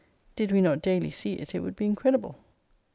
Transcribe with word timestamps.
Did 0.35 0.51
we 0.51 0.61
not 0.61 0.81
daily 0.81 1.11
see 1.11 1.33
it, 1.33 1.53
it 1.53 1.59
would 1.59 1.75
be 1.75 1.85
incredible. 1.85 2.39